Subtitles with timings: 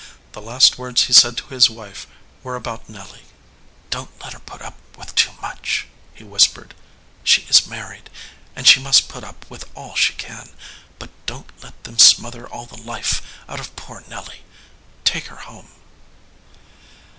[0.31, 2.07] The last words he said to his wife
[2.41, 3.21] were about Nelly.
[3.91, 5.85] "Don t let her put up with too much,"
[6.15, 6.71] he whis pered.
[7.23, 8.09] "She is married,
[8.55, 10.49] and she must put up with all she can,
[10.97, 14.41] but don t let them smother all the life out of poor Nelly.
[15.05, 15.69] Take her home."